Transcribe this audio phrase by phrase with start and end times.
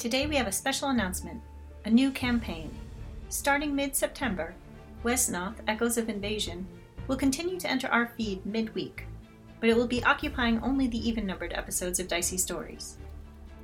[0.00, 1.42] Today we have a special announcement
[1.84, 2.70] a new campaign.
[3.28, 4.54] Starting mid September,
[5.04, 6.66] Wesnoth Echoes of Invasion
[7.06, 9.04] will continue to enter our feed mid-week,
[9.60, 12.96] but it will be occupying only the even-numbered episodes of Dicey Stories.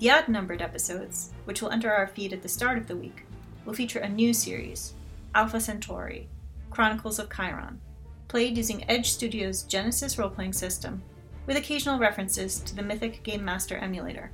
[0.00, 3.26] The odd-numbered episodes, which will enter our feed at the start of the week,
[3.64, 4.94] will feature a new series,
[5.36, 6.28] Alpha Centauri,
[6.68, 7.80] Chronicles of Chiron,
[8.26, 11.00] played using Edge Studios' Genesys role-playing system,
[11.46, 14.32] with occasional references to the Mythic Game Master emulator.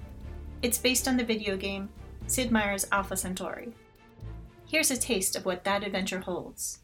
[0.62, 1.88] It's based on the video game
[2.26, 3.72] Sid Meier's Alpha Centauri.
[4.66, 6.80] Here's a taste of what that adventure holds.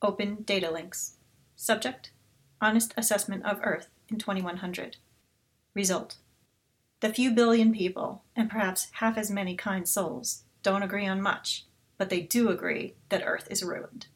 [0.00, 1.16] Open data links.
[1.56, 2.12] Subject
[2.60, 4.98] Honest assessment of Earth in 2100.
[5.74, 6.18] Result
[7.00, 11.66] The few billion people, and perhaps half as many kind souls, don't agree on much,
[11.98, 14.06] but they do agree that Earth is ruined.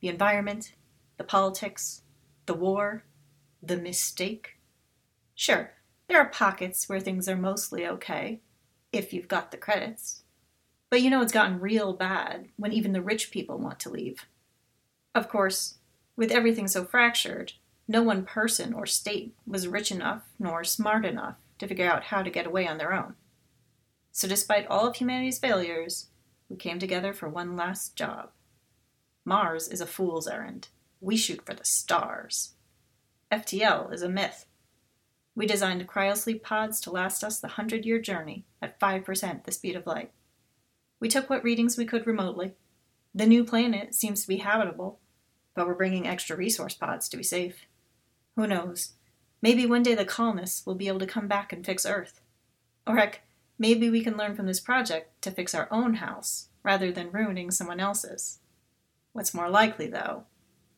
[0.00, 0.72] The environment,
[1.18, 2.00] the politics,
[2.46, 3.04] the war,
[3.62, 4.56] the mistake.
[5.34, 5.74] Sure,
[6.08, 8.40] there are pockets where things are mostly okay,
[8.92, 10.22] if you've got the credits.
[10.90, 14.26] But you know it's gotten real bad when even the rich people want to leave.
[15.14, 15.78] Of course,
[16.16, 17.54] with everything so fractured,
[17.88, 22.22] no one person or state was rich enough nor smart enough to figure out how
[22.22, 23.14] to get away on their own.
[24.12, 26.08] So, despite all of humanity's failures,
[26.48, 28.30] we came together for one last job.
[29.24, 30.68] Mars is a fool's errand.
[31.00, 32.52] We shoot for the stars.
[33.32, 34.46] FTL is a myth.
[35.36, 39.74] We designed cryosleep pods to last us the hundred year journey at 5% the speed
[39.76, 40.12] of light.
[41.00, 42.54] We took what readings we could remotely.
[43.14, 45.00] The new planet seems to be habitable,
[45.54, 47.66] but we're bringing extra resource pods to be safe.
[48.36, 48.92] Who knows?
[49.42, 52.20] Maybe one day the colonists will be able to come back and fix Earth.
[52.86, 53.22] Or heck,
[53.58, 57.50] maybe we can learn from this project to fix our own house rather than ruining
[57.50, 58.38] someone else's.
[59.12, 60.24] What's more likely, though,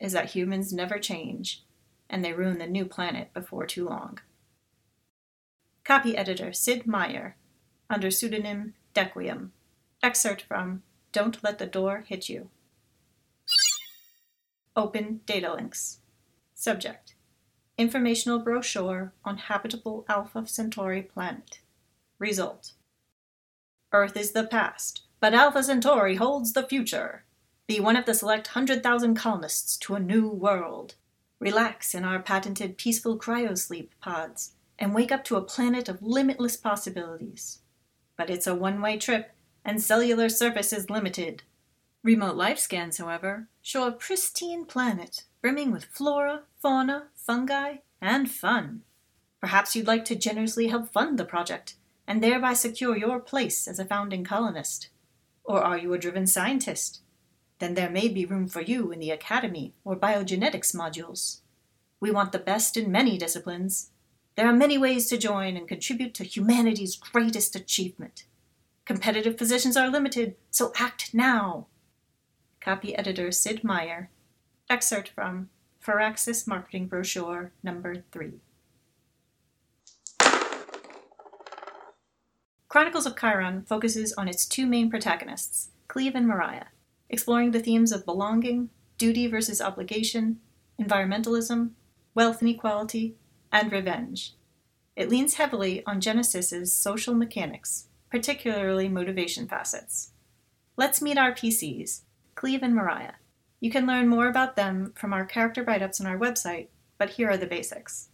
[0.01, 1.63] is that humans never change,
[2.11, 4.19] and they ruin the new planet before too long.
[5.87, 7.35] Copy editor Syd Meijer,
[7.89, 9.53] under pseudonym Dequiem.
[10.03, 10.83] Excerpt from
[11.13, 12.51] Don't Let the Door Hit You.
[14.75, 16.01] Open data links.
[16.57, 17.15] Subject
[17.79, 21.61] Informational brochure on habitable Alpha Centauri planet.
[22.19, 22.73] Result
[23.93, 27.23] Earth is the past, but Alpha Centauri holds the future.
[27.69, 30.97] Be one of the select 100,000 colonists to a new world.
[31.39, 36.57] Relax in our patented peaceful cryosleep pods and wake up to a planet of limitless
[36.57, 37.61] possibilities.
[38.17, 39.33] But it's a one way trip,
[39.65, 41.43] and cellular surface is limited.
[42.03, 48.83] Remote life scans, however, show a pristine planet brimming with flora, fauna, fungi, and fun.
[49.41, 51.77] Perhaps you'd like to generously help fund the project
[52.07, 54.89] and thereby secure your place as a founding colonist.
[55.45, 57.01] Or are you a driven scientist?
[57.59, 61.41] Then there may be room for you in the academy or biogenetics modules.
[62.01, 63.91] We want the best in many disciplines.
[64.37, 68.27] There are many ways to join and contribute to humanity's greatest achievement.
[68.85, 71.69] Competitive positions are limited, so act now.
[72.61, 74.09] Copy editor Syd Meijer.
[74.69, 75.49] Excerpt from
[75.83, 78.35] Firaxis Marketing Brochure number 3.
[82.69, 86.67] Chronicles of Chiron focuses on its two main protagonists, Cleve and Mariah,
[87.09, 88.69] exploring the themes of belonging,
[88.99, 90.41] duty versus obligation,
[90.79, 91.71] environmentalism,
[92.15, 93.15] wealth inequality,
[93.53, 94.35] and revenge.
[94.95, 100.13] It leans heavily on Genesys's social mechanics, particularly motivation facets.
[100.77, 102.01] Let's meet our PCs,
[102.35, 103.15] Cleve and Mariah.
[103.61, 106.69] You can learn more about them from our character write ups on our website,
[106.99, 108.09] but here are the basics.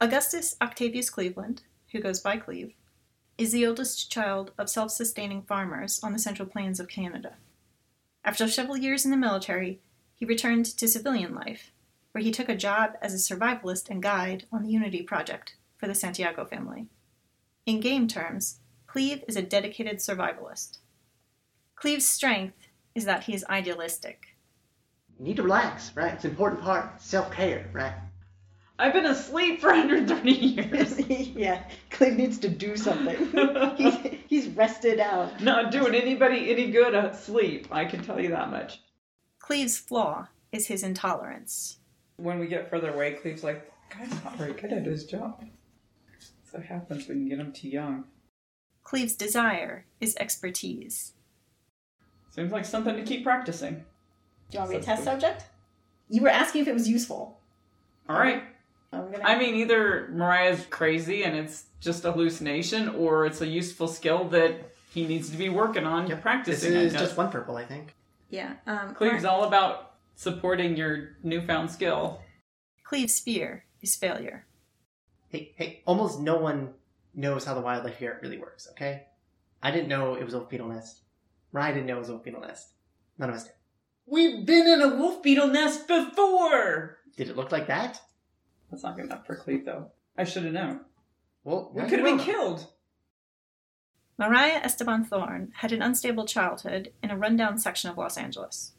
[0.00, 1.62] Augustus Octavius Cleveland,
[1.92, 2.74] who goes by Cleve,
[3.38, 7.34] is the oldest child of self sustaining farmers on the Central Plains of Canada.
[8.24, 9.80] After several years in the military,
[10.14, 11.72] he returned to civilian life,
[12.12, 15.88] where he took a job as a survivalist and guide on the Unity Project for
[15.88, 16.86] the Santiago family.
[17.66, 20.78] In game terms, Cleve is a dedicated survivalist.
[21.76, 24.36] Cleve's strength is that he is idealistic.
[25.18, 26.12] You need to relax, right?
[26.12, 27.00] It's an important part.
[27.00, 27.94] Self care, right?
[28.78, 30.98] I've been asleep for 130 years.
[31.08, 33.32] yeah, Cleve needs to do something.
[33.76, 33.96] he's,
[34.28, 35.40] he's rested out.
[35.40, 38.80] Not doing anybody any good asleep, I can tell you that much.
[39.38, 41.78] Cleve's flaw is his intolerance.
[42.16, 45.44] When we get further away, Cleve's like, guy's not very good at his job.
[46.50, 48.04] So it happens when you get him too young.
[48.84, 51.12] Cleve's desire is expertise.
[52.30, 53.84] Seems like something to keep practicing.
[54.50, 55.44] Do you want me to Sounds test subject?
[56.08, 57.38] You were asking if it was useful.
[58.08, 58.42] All right.
[58.92, 59.24] I'm gonna.
[59.24, 64.28] I mean, either Mariah's crazy and it's just a hallucination, or it's a useful skill
[64.28, 66.72] that he needs to be working on This practicing.
[66.72, 67.94] This is just one purple, I think.
[68.28, 72.20] Yeah, um, Cleve's all about supporting your newfound skill.
[72.84, 74.46] Cleve's fear is failure.
[75.28, 76.74] Hey, hey, almost no one
[77.14, 79.06] knows how the wildlife here really works, okay?
[79.62, 81.00] I didn't know it was a wolf beetle nest.
[81.52, 82.72] Ryan didn't know it was a wolf beetle nest.
[83.18, 83.52] None of us did.
[84.06, 86.98] We've been in a wolf beetle nest before!
[87.16, 88.00] Did it look like that?
[88.70, 89.92] That's not good enough for Cleve, though.
[90.16, 90.80] I should have known.
[91.44, 92.66] Well, We could have been killed.
[94.18, 98.72] Mariah Esteban Thorne had an unstable childhood in a rundown section of Los Angeles.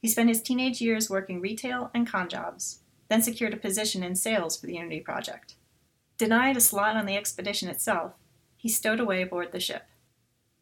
[0.00, 4.14] He spent his teenage years working retail and con jobs, then secured a position in
[4.14, 5.54] sales for the Unity Project.
[6.18, 8.12] Denied a slot on the expedition itself,
[8.56, 9.86] he stowed away aboard the ship.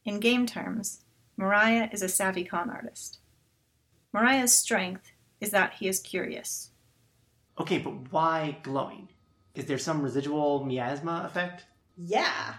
[0.04, 1.00] In game terms,
[1.36, 3.18] Mariah is a savvy con artist.
[4.12, 6.70] Mariah's strength is that he is curious.
[7.58, 9.08] Okay, but why glowing?
[9.54, 11.64] Is there some residual miasma effect?
[11.96, 12.54] Yeah.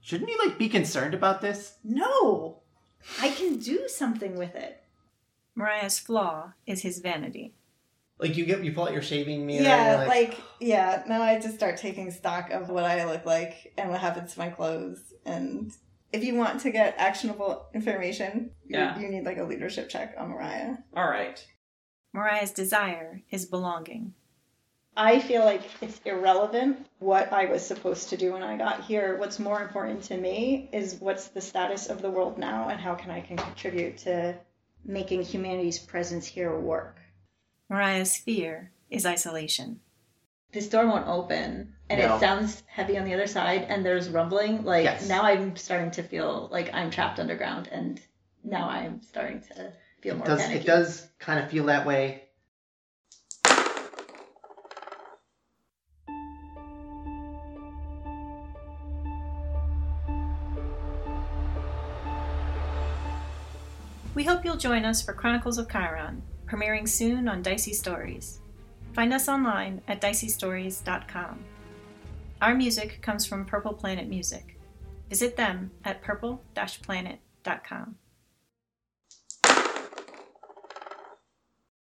[0.00, 1.74] Shouldn't you like be concerned about this?
[1.82, 2.60] No.
[3.20, 4.82] I can do something with it.
[5.56, 7.54] Mariah's flaw is his vanity.
[8.18, 9.62] Like you get you pull out your shaving mirror.
[9.64, 11.02] yeah, you're like, yeah.
[11.08, 14.38] Now I just start taking stock of what I look like and what happens to
[14.38, 15.12] my clothes.
[15.26, 15.72] And
[16.12, 18.98] if you want to get actionable information, you- Yeah.
[18.98, 20.76] you need like a leadership check on Mariah.
[20.96, 21.46] Alright.
[22.12, 24.14] Mariah's desire is belonging.
[24.96, 29.18] I feel like it's irrelevant what I was supposed to do when I got here.
[29.18, 32.94] What's more important to me is what's the status of the world now and how
[32.94, 34.38] can I can contribute to
[34.84, 36.98] making humanity's presence here work.
[37.68, 39.80] Mariah's fear is isolation.
[40.52, 42.16] This door won't open and No.
[42.16, 44.64] it sounds heavy on the other side and there's rumbling.
[44.64, 45.08] Like Yes.
[45.08, 48.00] now I'm starting to feel like I'm trapped underground and
[48.44, 50.60] now I'm starting to feel It more does panicky.
[50.60, 52.22] it does kind of feel that way.
[64.16, 68.40] We hope you'll join us for Chronicles of Chiron, premiering soon on Dicey Stories.
[68.94, 71.44] Find us online at diceystories.com.
[72.40, 74.58] Our music comes from Purple Planet Music.
[75.10, 77.96] Visit them at purple-planet.com.